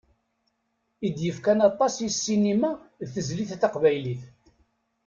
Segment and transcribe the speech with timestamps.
[1.07, 2.71] I d-yefkan aṭas i ssinima
[3.05, 4.23] d tezlit taqbaylit.